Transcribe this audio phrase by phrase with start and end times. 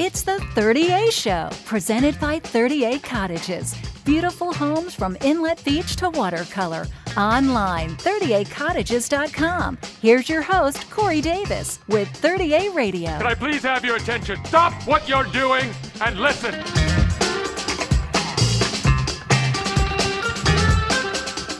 [0.00, 3.74] It's the 30A Show, presented by 30A Cottages.
[4.04, 6.86] Beautiful homes from inlet beach to watercolor.
[7.16, 9.76] Online, 30acottages.com.
[10.00, 13.08] Here's your host, Corey Davis, with 30A Radio.
[13.18, 14.38] Can I please have your attention?
[14.44, 15.68] Stop what you're doing
[16.00, 16.54] and listen.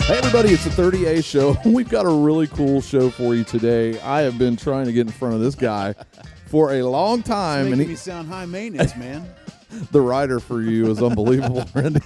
[0.05, 1.57] Hey everybody, it's the 30A show.
[1.69, 3.99] We've got a really cool show for you today.
[3.99, 5.97] I have been trying to get in front of this guy
[6.49, 9.29] for a long time, Making and me he, sound high maintenance, man.
[9.93, 12.01] the writer for you is unbelievable, Randy.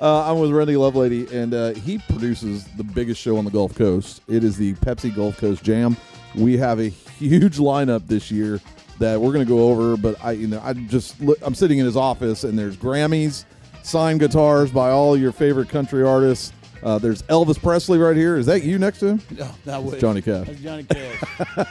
[0.00, 3.74] Uh, I'm with Randy Lovelady, and uh, he produces the biggest show on the Gulf
[3.74, 4.22] Coast.
[4.26, 5.96] It is the Pepsi Gulf Coast Jam.
[6.34, 8.60] We have a huge lineup this year
[8.98, 11.78] that we're going to go over, but I, you know, I just look, I'm sitting
[11.78, 13.44] in his office, and there's Grammys,
[13.82, 16.52] signed guitars by all your favorite country artists.
[16.82, 18.36] Uh, there's Elvis Presley right here.
[18.36, 19.22] Is that you next to him?
[19.36, 20.46] No, that was Johnny Cash.
[20.46, 21.20] That's Johnny Cash.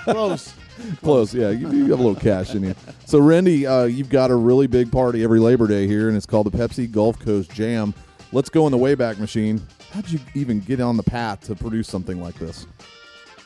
[0.03, 0.53] Close.
[1.01, 1.49] Close, yeah.
[1.49, 2.75] You, you have a little cash in you.
[3.05, 6.25] So, Randy, uh, you've got a really big party every Labor Day here, and it's
[6.25, 7.93] called the Pepsi Gulf Coast Jam.
[8.31, 9.61] Let's go in the Wayback Machine.
[9.91, 12.67] How'd you even get on the path to produce something like this?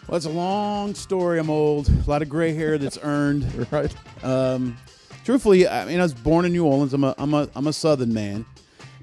[0.08, 1.40] Well, it's a long story.
[1.40, 1.88] I'm old.
[1.90, 3.68] A lot of gray hair that's earned.
[3.72, 3.96] Right?
[4.24, 4.76] Um,
[5.24, 6.94] truthfully, I mean, I was born in New Orleans.
[6.94, 8.46] I'm a, I'm a, I'm a Southern man,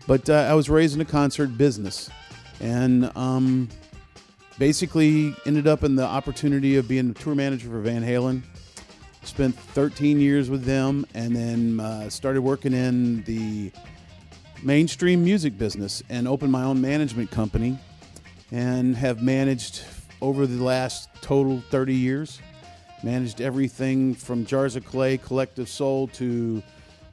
[0.06, 2.10] but uh, I was raised in a concert business,
[2.60, 3.68] and um,
[4.58, 8.42] basically ended up in the opportunity of being a tour manager for Van Halen.
[9.22, 13.70] Spent 13 years with them, and then uh, started working in the
[14.62, 17.78] mainstream music business and opened my own management company,
[18.50, 19.82] and have managed
[20.20, 22.40] over the last total 30 years
[23.02, 26.62] managed everything from Jars of Clay, Collective Soul to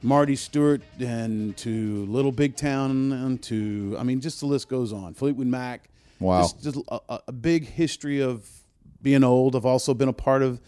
[0.02, 4.92] Marty Stuart and to Little Big Town and to I mean just the list goes
[4.92, 5.14] on.
[5.14, 5.88] Fleetwood Mac.
[6.20, 6.42] Wow.
[6.42, 8.48] Just, just a, a- big history of
[9.02, 9.54] being old.
[9.54, 10.60] I've also been a part of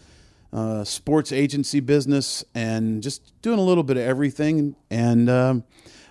[0.53, 4.75] uh, sports agency business and just doing a little bit of everything.
[4.89, 5.63] And um,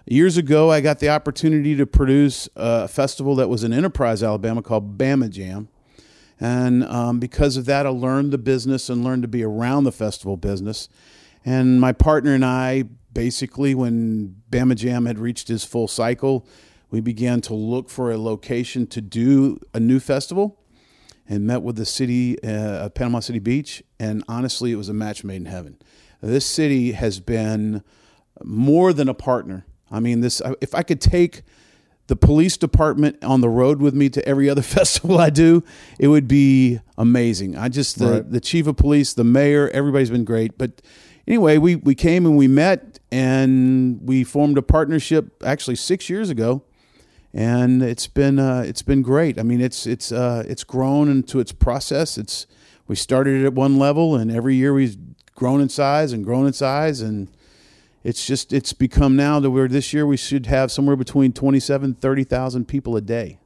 [0.07, 4.63] years ago, I got the opportunity to produce a festival that was in Enterprise, Alabama
[4.63, 5.69] called Bama Jam.
[6.41, 9.93] And um, because of that, I learned the business and learned to be around the
[9.93, 10.89] festival business.
[11.45, 16.47] And my partner and I, basically, when Bama Jam had reached his full cycle,
[16.91, 20.59] we began to look for a location to do a new festival
[21.29, 23.83] and met with the city uh, of Panama City Beach.
[24.01, 25.77] And honestly, it was a match made in heaven.
[26.23, 27.83] This city has been
[28.43, 29.67] more than a partner.
[29.91, 31.43] I mean, this if I could take
[32.07, 35.63] the police department on the road with me to every other festival I do,
[35.99, 37.57] it would be amazing.
[37.57, 38.31] I just the, Right.
[38.31, 40.57] the chief of police, the mayor, everybody's been great.
[40.57, 40.81] But
[41.27, 46.31] anyway, we we came and we met and we formed a partnership actually six years
[46.31, 46.63] ago,
[47.39, 49.39] and it's been uh, it's been great.
[49.39, 52.19] I mean, it's it's uh, it's grown into its process.
[52.19, 52.49] It's
[52.89, 54.97] we started it at one level, and every year we've
[55.37, 57.31] grown in size and grown in size and
[58.03, 61.95] it's just it's become now that we're this year we should have somewhere between 27
[61.95, 63.39] 30,000 people a day.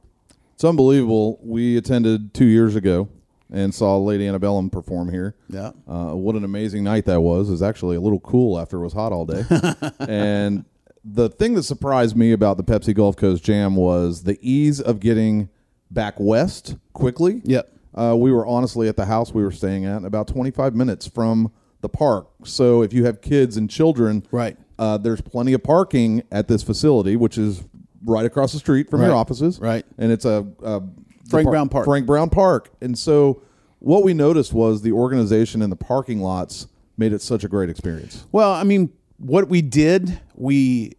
[0.55, 1.39] It's unbelievable.
[1.43, 3.09] We attended two years ago
[3.51, 5.35] and saw Lady Antebellum perform here.
[5.49, 5.71] Yeah.
[5.87, 7.49] Uh, what an amazing night that was.
[7.49, 9.43] It was actually a little cool after it was hot all day.
[9.99, 10.65] and
[11.03, 14.99] the thing that surprised me about the Pepsi Gulf Coast Jam was the ease of
[14.99, 15.49] getting
[15.91, 17.41] back west quickly.
[17.43, 17.69] Yep.
[17.93, 21.51] Uh, we were honestly at the house we were staying at about 25 minutes from
[21.81, 22.27] the park.
[22.43, 24.57] So if you have kids and children, Right.
[24.79, 27.63] uh, there's plenty of parking at this facility, which is
[28.05, 29.59] right across the street from your offices.
[29.59, 29.85] Right.
[29.97, 30.81] And it's a, a
[31.29, 31.85] Frank Brown Park.
[31.85, 32.71] Frank Brown Park.
[32.81, 33.43] And so
[33.79, 37.69] what we noticed was the organization in the parking lots made it such a great
[37.69, 38.25] experience.
[38.31, 38.91] Well, I mean,
[39.23, 40.93] what we did, we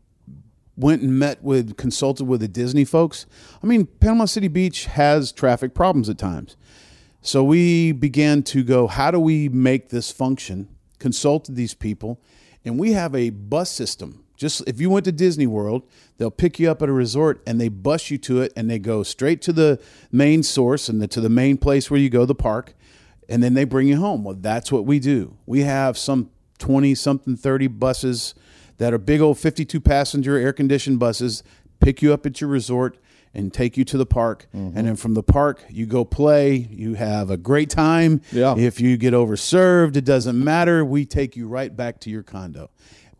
[0.77, 3.27] went and met with consulted with the Disney folks.
[3.63, 6.57] I mean, Panama City Beach has traffic problems at times.
[7.21, 10.69] So we began to go, how do we make this function?
[10.99, 12.21] Consulted these people,
[12.65, 14.25] and we have a bus system.
[14.37, 15.85] Just if you went to Disney World,
[16.17, 18.79] they'll pick you up at a resort and they bus you to it and they
[18.79, 19.81] go straight to the
[20.11, 22.75] main source and the, to the main place where you go, the park,
[23.29, 24.25] and then they bring you home.
[24.25, 25.37] Well, that's what we do.
[25.47, 28.35] We have some 20 something 30 buses
[28.79, 31.43] that are big old 52 passenger air conditioned buses
[31.81, 32.99] pick you up at your resort
[33.33, 34.47] and take you to the park.
[34.55, 34.79] Mm-hmm.
[34.79, 38.23] And then from the park you go play you have a great time.
[38.33, 38.57] Yeah.
[38.57, 40.85] if you get overserved it doesn't matter.
[40.85, 42.71] We take you right back to your condo.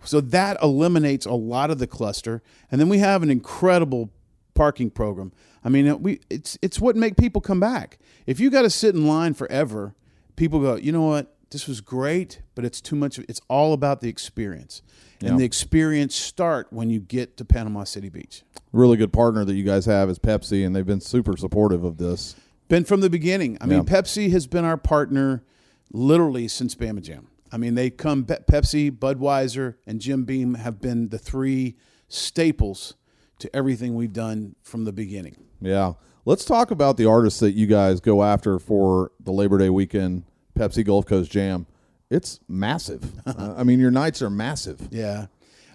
[0.05, 2.43] So that eliminates a lot of the cluster.
[2.71, 4.11] And then we have an incredible
[4.55, 5.33] parking program.
[5.65, 7.99] I mean we it's it's what make people come back.
[8.27, 9.95] If you got to sit in line forever
[10.37, 14.03] people go you know what this was great but it's too much it's all about
[14.03, 14.83] the experience
[15.23, 18.43] and the experience start when you get to panama city beach
[18.75, 21.97] Really good partner that you guys have is Pepsi, and they've been super supportive of
[21.97, 22.35] this.
[22.67, 23.57] Been from the beginning.
[23.61, 25.45] I mean, Pepsi has been our partner
[25.93, 27.29] literally since Bama Jam.
[27.53, 28.25] I mean, they come.
[28.25, 31.77] Pepsi, Budweiser, and Jim Beam have been the three
[32.09, 32.95] staples
[33.39, 35.37] to everything we've done from the beginning.
[35.61, 35.93] Yeah.
[36.25, 40.25] Let's talk about the artists that you guys go after for the Labor Day weekend
[40.59, 41.67] Pepsi Gulf Coast Jam.
[42.11, 43.13] It's massive.
[43.27, 44.89] uh, I mean, your nights are massive.
[44.91, 45.27] Yeah,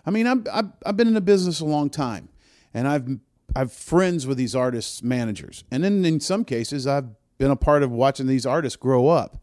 [0.05, 2.29] I mean, I'm, I've I've been in the business a long time,
[2.73, 3.07] and I've
[3.55, 7.83] I've friends with these artists' managers, and then in some cases, I've been a part
[7.83, 9.41] of watching these artists grow up.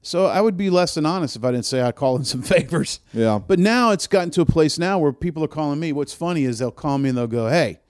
[0.00, 2.42] So I would be less than honest if I didn't say I call in some
[2.54, 3.00] favors.
[3.12, 3.40] Yeah.
[3.44, 5.92] But now it's gotten to a place now where people are calling me.
[5.92, 7.80] What's funny is they'll call me and they'll go, "Hey,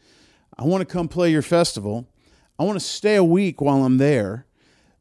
[0.57, 2.09] I want to come play your festival.
[2.59, 4.47] I want to stay a week while I'm there,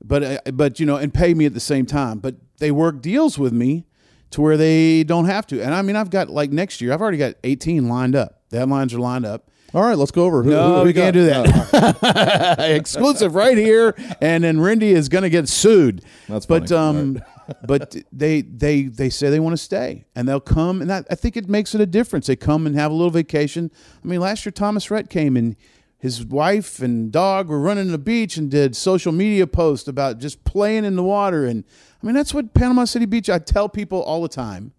[0.03, 2.19] but uh, but you know, and pay me at the same time.
[2.19, 3.85] But they work deals with me
[4.31, 5.61] to where they don't have to.
[5.61, 8.41] And I mean, I've got like next year, I've already got 18 lined up.
[8.49, 9.49] The headlines are lined up.
[9.73, 10.43] All right, let's go over.
[10.43, 11.13] Who, No, who we got?
[11.13, 12.57] can't do that.
[12.59, 16.03] Exclusive right here, and then Rindy is going to get sued.
[16.29, 17.21] That's but um,
[17.67, 21.15] but they they they say they want to stay, and they'll come, and that, I
[21.15, 22.27] think it makes it a difference.
[22.27, 23.69] They come and have a little vacation.
[24.03, 25.57] I mean, last year Thomas Rhett came and
[25.97, 30.43] his wife and dog were running the beach and did social media posts about just
[30.43, 31.63] playing in the water, and
[32.01, 33.29] I mean that's what Panama City Beach.
[33.29, 34.73] I tell people all the time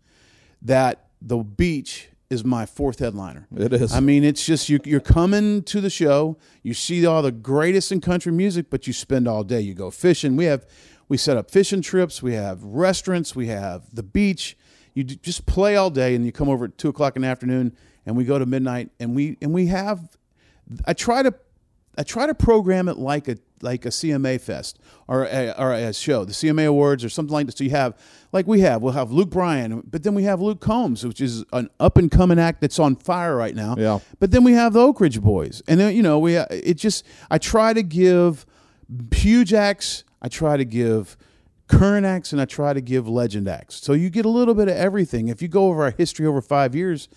[0.63, 3.47] that the beach is my fourth headliner.
[3.57, 3.93] It is.
[3.95, 6.37] I mean, it's just you, you're coming to the show.
[6.63, 9.61] You see all the greatest in country music, but you spend all day.
[9.61, 10.37] You go fishing.
[10.37, 10.67] We have
[11.09, 12.23] we set up fishing trips.
[12.23, 13.35] We have restaurants.
[13.35, 14.57] We have the beach.
[14.95, 17.77] You just play all day, and you come over at two o'clock in the afternoon,
[18.05, 20.17] and we go to midnight, and we and we have.
[20.85, 21.35] I try to
[21.97, 24.79] I try to program it like a like a CMA fest
[25.09, 27.59] or a, or a show, the CMA Awards or something like that.
[27.59, 27.99] So you have
[28.33, 31.45] like we have, we'll have Luke Bryan, but then we have Luke Combs, which is
[31.53, 33.75] an up and coming act that's on fire right now.
[33.77, 33.99] Yeah.
[34.21, 37.05] But then we have the Oak Ridge Boys, and then you know we it just
[37.31, 38.47] I try to give
[39.13, 40.05] huge acts.
[40.23, 41.17] I try to give
[41.69, 43.77] current acts and I try to give legend acts.
[43.77, 45.29] So you get a little bit of everything.
[45.29, 47.09] If you go over our history over five years,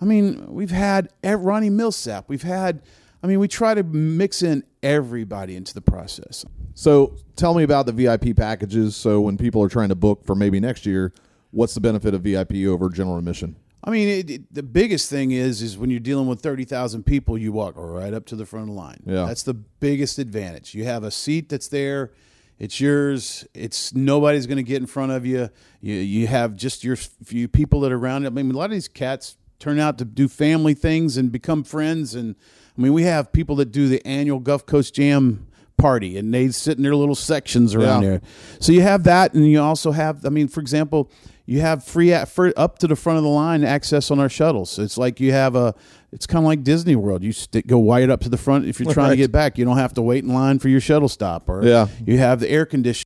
[0.00, 2.24] I mean, we've had Ronnie Milsap.
[2.28, 2.82] We've had,
[3.22, 6.44] I mean, we try to mix in everybody into the process.
[6.74, 8.96] So tell me about the VIP packages.
[8.96, 11.12] So when people are trying to book for maybe next year,
[11.50, 13.56] what's the benefit of VIP over general admission?
[13.82, 17.04] I mean, it, it, the biggest thing is is when you're dealing with thirty thousand
[17.04, 19.02] people, you walk right up to the front of the line.
[19.06, 19.24] Yeah.
[19.24, 20.74] that's the biggest advantage.
[20.74, 22.12] You have a seat that's there.
[22.58, 23.46] It's yours.
[23.54, 25.48] It's nobody's going to get in front of you.
[25.80, 28.26] You you have just your few people that are around.
[28.26, 31.64] I mean, a lot of these cats turn out to do family things and become
[31.64, 32.14] friends.
[32.14, 32.36] And
[32.76, 35.46] I mean, we have people that do the annual Gulf Coast Jam
[35.76, 38.08] party, and they sit in their little sections around Yeah.
[38.10, 38.20] there.
[38.60, 40.24] So you have that, and you also have.
[40.26, 41.10] I mean, for example,
[41.46, 44.78] you have free up to the front of the line access on our shuttles.
[44.78, 45.74] It's like you have a.
[46.10, 47.22] It's kind of like Disney World.
[47.22, 49.10] You stick, go wide up to the front if you're trying Right.
[49.10, 49.58] to get back.
[49.58, 51.86] You don't have to wait in line for your shuttle stop, or Yeah.
[52.06, 53.04] you have the air conditioning.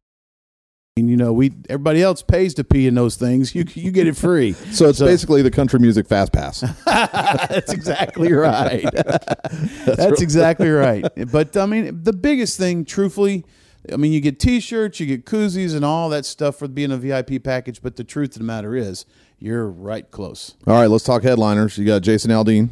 [0.96, 3.54] You know, we everybody else pays to pee in those things.
[3.54, 4.54] You you get it free.
[4.72, 6.60] So it's basically the country music fast pass.
[6.84, 8.82] That's exactly right.
[9.86, 11.06] That's, exactly right.
[11.30, 13.44] But I mean, the biggest thing, truthfully,
[13.90, 16.98] I mean, you get T-shirts, you get koozies, and all that stuff for being a
[16.98, 17.80] VIP package.
[17.80, 19.06] But the truth of the matter is,
[19.38, 20.56] you're right close.
[20.66, 21.78] All right, let's talk headliners.
[21.78, 22.68] You got Jason Aldean.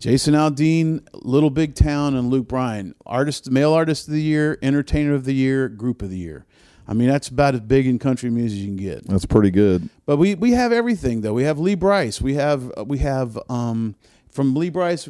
[0.00, 5.14] Jason Aldean, Little Big Town, and Luke Bryan, artist, male artist of the year, entertainer
[5.14, 6.46] of the year, group of the year.
[6.88, 9.06] I mean, that's about as big in country music as you can get.
[9.06, 9.88] That's pretty good.
[10.06, 11.32] But we, we have everything though.
[11.34, 12.20] We have Lee Brice.
[12.20, 13.94] We have we have um,
[14.30, 15.08] from Lee Brice.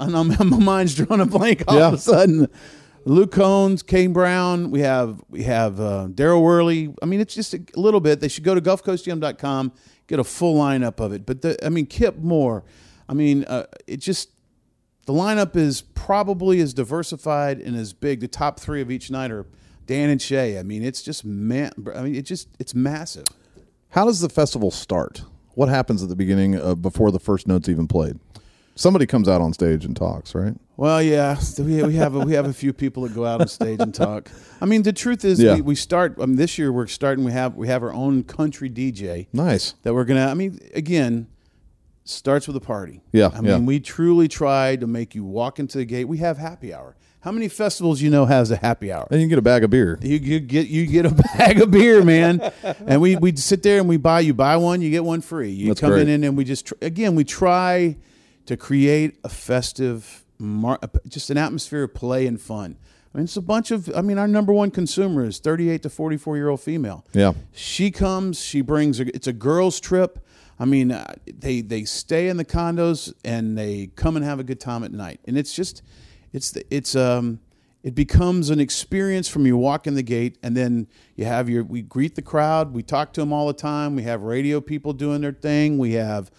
[0.00, 1.88] I know my mind's drawing a blank all Yeah.
[1.88, 2.48] of a sudden.
[3.04, 4.70] Luke Combs, Kane Brown.
[4.70, 6.94] We have we have uh, Darryl Worley.
[7.02, 8.20] I mean, it's just a little bit.
[8.20, 9.72] They should go to GulfCoastJam.com,
[10.06, 11.24] get a full lineup of it.
[11.24, 12.64] But the, I mean, Kip Moore.
[13.08, 14.30] I mean, uh, it just
[15.06, 18.20] the lineup is probably as diversified and as big.
[18.20, 19.46] The top three of each night are
[19.88, 20.58] Dan and Shay.
[20.58, 21.72] I mean, it's just man.
[21.96, 23.24] I mean, it just it's massive.
[23.88, 25.22] How does the festival start?
[25.54, 28.20] What happens at the beginning uh, before the first note's even played?
[28.76, 30.54] Somebody comes out on stage and talks, right?
[30.76, 33.40] Well, yeah, so we, we have a, we have a few people that go out
[33.40, 34.30] on stage and talk.
[34.60, 35.56] I mean, the truth is, Yeah.
[35.56, 36.14] we, we start.
[36.20, 37.24] I mean, this year we're starting.
[37.24, 39.74] We have we have our own country DJ Nice.
[39.82, 40.26] that we're gonna.
[40.26, 41.26] I mean, again,
[42.04, 43.02] starts with a party.
[43.10, 43.58] Yeah, I mean, yeah.
[43.58, 46.04] we truly try to make you walk into the gate.
[46.04, 46.94] We have happy hour.
[47.20, 49.08] How many festivals you know has a happy hour?
[49.10, 49.98] And you get a bag of beer.
[50.02, 52.40] You, you get you get a bag of beer, man,
[52.86, 55.50] and we we sit there and we buy you buy one, you get one free.
[55.50, 56.08] You That's come great.
[56.08, 57.96] in and we just again we try
[58.46, 62.76] to create a festive, mar- just an atmosphere of play and fun.
[63.14, 63.90] I mean, it's a bunch of.
[63.96, 67.04] I mean, our number one consumer is thirty eight to forty four year old female.
[67.12, 67.32] Yeah.
[67.52, 68.40] She comes.
[68.40, 69.00] She brings.
[69.00, 70.24] A, it's a girls' trip.
[70.60, 74.44] I mean, uh, they they stay in the condos and they come and have a
[74.44, 75.20] good time at night.
[75.26, 75.82] And it's just,
[76.32, 77.40] it's the, it's um,
[77.82, 81.64] it becomes an experience from you walk in the gate and then you have your
[81.64, 84.92] we greet the crowd we talk to them all the time we have radio people
[84.92, 86.30] doing their thing we have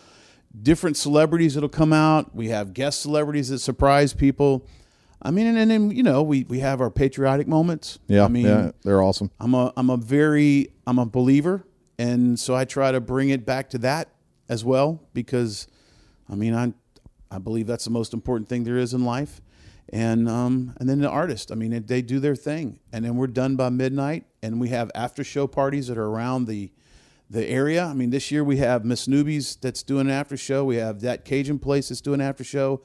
[0.61, 4.67] different celebrities that'll come out we have guest celebrities that surprise people.
[5.21, 7.99] I mean and then you know we, we have our patriotic moments.
[8.07, 9.31] Yeah, i mean yeah, they're awesome.
[9.39, 11.65] i'm a i'm a very i'm a believer
[11.97, 14.09] and so i try to bring it back to that
[14.47, 15.67] as well because
[16.29, 16.73] i mean i
[17.29, 19.41] i believe that's the most important thing there is in life
[19.91, 21.51] and um, and then the artist.
[21.51, 24.91] I mean, they do their thing, and then we're done by midnight, and we have
[24.95, 26.71] after show parties that are around the
[27.29, 27.85] the area.
[27.85, 30.65] I mean, this year we have Miss Newby's that's doing an after show.
[30.65, 32.81] We have that Cajun place that's doing an after show.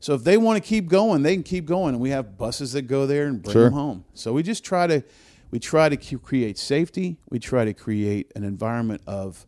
[0.00, 2.72] So if they want to keep going, they can keep going, and we have buses
[2.72, 3.64] that go there and bring Sure.
[3.64, 4.04] them home.
[4.14, 5.02] So we just try to
[5.50, 7.18] we try to create safety.
[7.30, 9.46] We try to create an environment of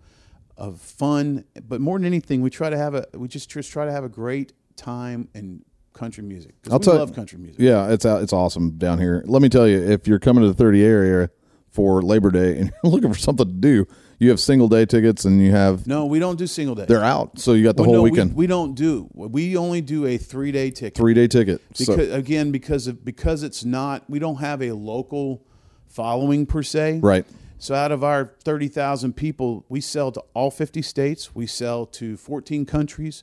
[0.56, 3.84] of fun, but more than anything, we try to have a we just just try
[3.84, 5.62] to have a great time in
[5.97, 6.55] country music.
[6.71, 7.61] I'll we tell love country music.
[7.61, 9.23] Yeah, it's out- it's awesome down here.
[9.26, 11.31] Let me tell you, if you're coming to the 30 area
[11.71, 13.87] for Labor Day and you're looking for something to do,
[14.19, 16.87] you have single day tickets and you have No, we don't do single day.
[16.87, 18.35] they're out, so you got the Well, whole no, we- weekend.
[18.35, 19.09] We, don't do.
[19.15, 20.95] We only do a three day ticket.
[20.97, 21.61] Three day ticket.
[21.69, 24.05] Because, So, again, because of because it's not.
[24.09, 25.43] We don't have a local
[25.87, 27.00] following per se.
[27.03, 27.25] right.
[27.59, 31.35] So out of our thirty thousand people, we sell to all fifty states.
[31.35, 33.23] We sell to fourteen countries.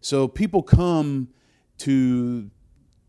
[0.00, 1.28] So people come
[1.82, 2.50] to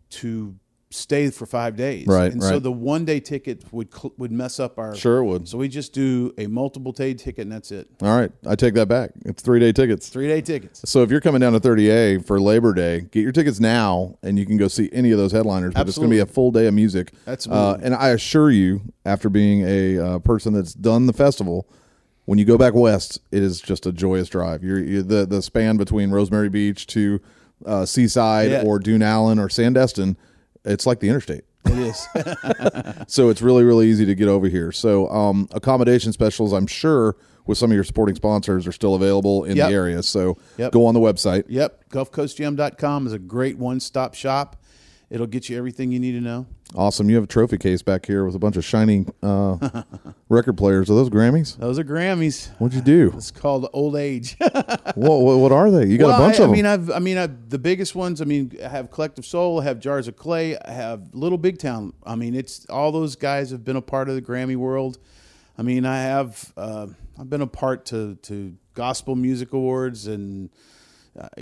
[0.09, 0.55] to
[0.93, 2.05] stay for five days.
[2.05, 4.95] Right, And so the one day ticket would cl- would mess up our.
[4.95, 5.47] Sure it would.
[5.47, 7.87] So we just do a multiple day ticket, and that's it.
[8.01, 9.11] All right, I take that back.
[9.25, 10.09] It's three day tickets.
[10.09, 10.81] Three day tickets.
[10.85, 14.37] So if you're coming down to 30A for Labor Day, get your tickets now, and
[14.37, 15.73] you can go see any of those headliners.
[15.73, 17.11] But it's going to be a full day of music.
[17.27, 17.63] Absolutely.
[17.63, 21.67] Uh, and I assure you, after being a uh, person that's done the festival,
[22.25, 24.63] when you go back west, it is just a joyous drive.
[24.63, 27.19] You're, you the the span between Rosemary Beach to
[27.65, 28.63] uh, Seaside Yeah.
[28.63, 30.15] or Dune Allen or Sandestin,
[30.65, 31.43] it's like the interstate.
[31.65, 32.07] It is.
[33.07, 34.71] So it's really, really easy to get over here.
[34.71, 39.43] So um, accommodation specials, I'm sure, with some of your supporting sponsors are still available
[39.43, 39.67] in Yep.
[39.69, 40.03] the area.
[40.03, 40.71] So Yep.
[40.71, 41.43] go on the website.
[41.49, 41.89] Yep.
[41.89, 44.61] GulfCoastJam.com is a great one stop shop.
[45.13, 46.47] It'll get you everything you need to know.
[46.73, 47.07] Awesome.
[47.07, 49.83] You have a trophy case back here with a bunch of shiny uh,
[50.29, 50.89] record players.
[50.89, 51.55] Are those Grammys?
[51.57, 52.49] Those are Grammys.
[52.57, 53.13] What'd you do?
[53.15, 54.35] It's called Old Age.
[54.39, 55.85] what, what, what are they?
[55.85, 56.89] You got well, a bunch I, of I mean, them.
[56.89, 58.23] I've, I mean, I've, the biggest ones.
[58.23, 59.61] I mean, I have Collective Soul.
[59.61, 60.57] I have Jars of Clay.
[60.57, 61.93] I have Little Big Town.
[62.03, 64.97] I mean, it's all those guys have been a part of the Grammy world.
[65.59, 66.51] I mean, I have.
[66.57, 66.87] Uh,
[67.19, 70.49] I've been a part to to Gospel Music Awards, and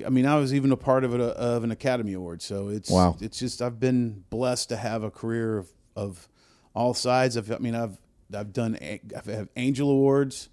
[0.05, 2.41] I mean, I was even a part of it of an Academy Award.
[2.41, 3.15] So it's Wow.
[3.21, 6.27] It's just I've been blessed to have a career of, of
[6.75, 7.37] all sides.
[7.37, 7.97] I've, I mean, I've
[8.35, 10.49] I've done a- I've have Angel Awards.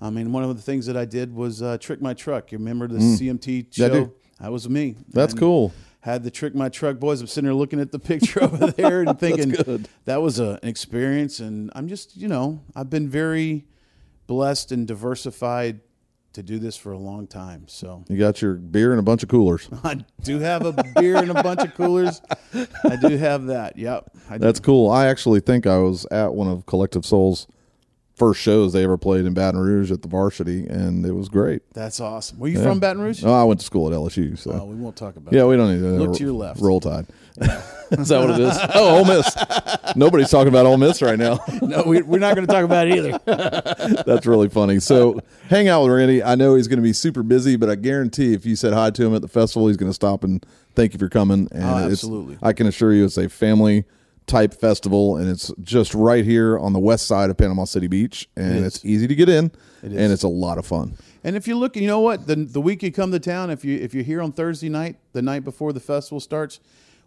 [0.00, 2.50] I mean, one of the things that I did was uh, Trick My Truck.
[2.50, 3.94] You remember the CMT Yeah, I show?
[4.06, 4.12] do.
[4.40, 4.96] That was me.
[5.10, 5.72] That's And cool.
[6.00, 7.20] Had the Trick My Truck boys.
[7.20, 9.54] I'm sitting there looking at the picture over there and thinking
[10.06, 11.38] that was a, an experience.
[11.38, 13.66] And I'm just, you know, I've been very
[14.26, 15.80] blessed and diversified
[16.34, 17.64] to do this for a long time.
[17.68, 19.68] So You got your beer and a bunch of coolers.
[19.84, 22.20] I do have a beer and a bunch of coolers.
[22.84, 23.76] I do have that.
[23.78, 24.10] Yep.
[24.30, 24.44] I do.
[24.44, 24.90] That's cool.
[24.90, 27.46] I actually think I was at one of Collective Souls'
[28.14, 31.62] first shows they ever played in Baton Rouge at the Varsity, and it was great.
[31.72, 32.38] That's awesome.
[32.38, 33.24] Were you from Baton Rouge?
[33.24, 35.46] Oh, I went to school at LSU, so Oh, we won't talk about yeah, that.
[35.48, 36.60] we don't need to Look to your left.
[36.60, 37.06] Roll Tide.
[37.90, 38.56] is that what it is?
[38.74, 39.36] Oh, Ole Miss.
[39.96, 41.38] Nobody's talking about Ole Miss right now.
[41.62, 43.18] No, we, we're not going to talk about it either.
[44.06, 44.78] That's really funny.
[44.80, 46.22] So hang out with Randy.
[46.22, 48.90] I know he's going to be super busy, but I guarantee if you said hi
[48.90, 51.48] to him at the festival, he's going to stop and thank you for coming.
[51.52, 52.38] And Oh, it's- absolutely.
[52.42, 53.84] I can assure you, it's a family
[54.26, 58.28] type festival, and it's just right here on the west side of Panama City Beach,
[58.36, 59.46] and It it's easy to get in,
[59.82, 59.92] is.
[59.96, 60.96] and it's a lot of fun.
[61.24, 62.26] And if you look, you know what?
[62.28, 64.96] The the week you come to town, if you if you're here on Thursday night,
[65.12, 66.60] the night before the festival starts,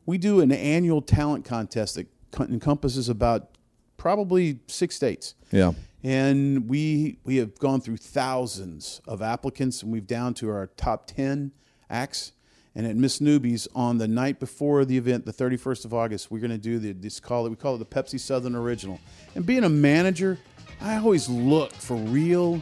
[0.06, 2.08] we do an annual talent contest that
[2.40, 3.58] encompasses about
[3.98, 5.36] probably six states.
[5.52, 5.72] Yeah.
[6.04, 11.08] And we we have gone through thousands of applicants, and we've down to our top
[11.08, 11.52] ten
[11.90, 12.32] acts.
[12.78, 16.40] And at Miss Newby's on the night before the event, the 31st of August, we're
[16.40, 19.00] going to do the this call it we call it the Pepsi Southern Original.
[19.34, 20.38] And being a manager,
[20.82, 22.62] I always look for real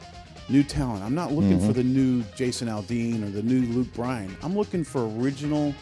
[0.49, 1.03] new talent.
[1.03, 1.67] I'm not looking mm-hmm.
[1.67, 4.35] for the new Jason Aldean or the new Luke Bryan.
[4.43, 5.73] I'm looking for original,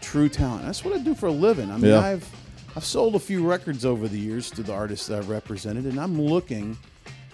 [0.00, 0.64] true talent.
[0.64, 1.70] That's what I do for a living.
[1.70, 2.00] I mean, Yeah.
[2.00, 2.28] I've
[2.76, 5.98] I've sold a few records over the years to the artists that I've represented, and
[5.98, 6.76] I'm looking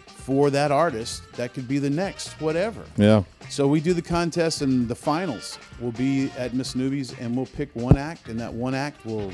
[0.06, 2.83] for that artist that could be the next whatever.
[2.97, 3.25] Yeah.
[3.50, 7.44] So we do the contest, and the finals will be at Miss Newby's, and we'll
[7.47, 9.33] pick one act, and that one act will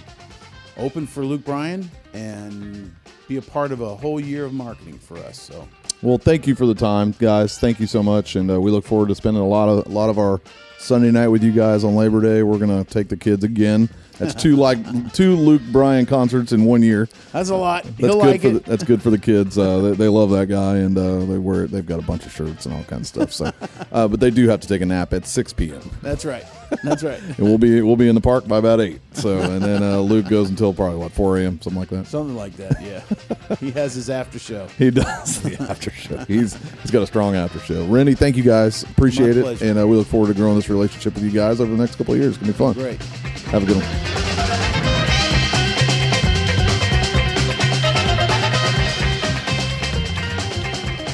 [0.76, 2.92] open for Luke Bryan and
[3.28, 5.40] be a part of a whole year of marketing for us.
[5.40, 5.68] So
[6.02, 7.58] Well, thank you for the time, guys.
[7.58, 9.90] Thank you so much, and uh, we look forward to spending a lot of a
[9.90, 10.40] lot of our
[10.78, 12.42] Sunday night with you guys on Labor Day.
[12.42, 16.82] We're gonna take the kids again That's two like two Luke Bryan concerts in one
[16.82, 17.06] year.
[17.32, 17.84] That's a lot.
[17.84, 18.64] That's He'll good like for it.
[18.64, 19.58] the, that's good for the kids.
[19.58, 21.70] Uh, they, they love that guy, and uh, they wear it.
[21.70, 23.54] They've got a bunch of shirts and all kinds of stuff.
[23.60, 25.82] So, uh, but they do have to take a nap at six p.m.
[26.00, 26.44] That's right.
[26.84, 27.20] That's right.
[27.20, 29.00] and we'll be we'll be in the park by about eight.
[29.12, 31.60] So, and then uh, Luke goes until probably what four a.m.
[31.60, 32.06] something like that.
[32.06, 32.80] Something like that.
[32.80, 33.56] Yeah.
[33.56, 34.66] he has his after show.
[34.78, 36.18] He does the after show.
[36.24, 37.84] He's he's got a strong after show.
[37.86, 38.82] Rennie, thank you guys.
[38.84, 39.64] Appreciate My it, pleasure.
[39.66, 41.96] and uh, we look forward to growing this relationship with you guys over the next
[41.96, 42.36] couple of years.
[42.36, 42.72] It's gonna be fun.
[42.74, 43.02] Great.
[43.50, 45.00] Have a good one.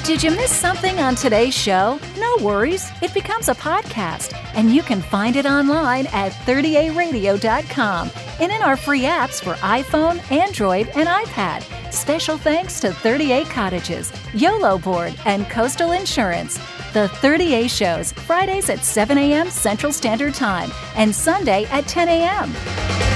[0.05, 1.99] Did you miss something on today's show?
[2.17, 2.89] No worries.
[3.03, 8.11] It becomes a podcast, and you can find it online at 30aradio.com
[8.41, 11.63] and in our free apps for iPhone, Android, and iPad.
[11.93, 16.59] Special thanks to 30A Cottages, YOLO Board, and Coastal Insurance.
[16.93, 19.51] The 30A shows Fridays at 7 a.m.
[19.51, 23.16] Central Standard Time and Sunday at 10 a.m.